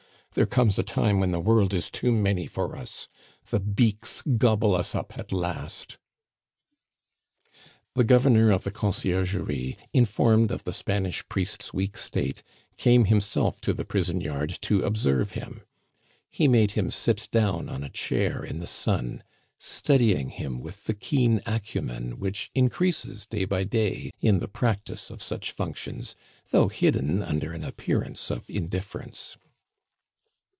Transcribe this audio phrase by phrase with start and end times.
[0.33, 3.09] "There comes a time when the world is too many for us!
[3.49, 5.97] The beaks gobble us up at last."
[7.95, 12.43] The governor of the Conciergerie, informed of the Spanish priest's weak state,
[12.77, 15.63] came himself to the prison yard to observe him;
[16.29, 19.23] he made him sit down on a chair in the sun,
[19.59, 25.21] studying him with the keen acumen which increases day by day in the practise of
[25.21, 26.15] such functions,
[26.51, 29.35] though hidden under an appearance of indifference.